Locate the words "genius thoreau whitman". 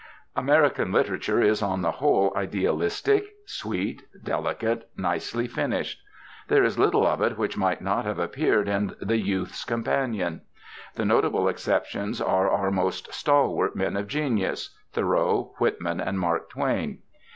14.07-15.99